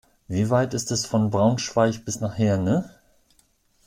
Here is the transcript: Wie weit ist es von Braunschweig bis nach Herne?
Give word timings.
Wie 0.27 0.49
weit 0.49 0.73
ist 0.73 0.89
es 0.89 1.05
von 1.05 1.29
Braunschweig 1.29 2.05
bis 2.05 2.21
nach 2.21 2.35
Herne? 2.39 2.89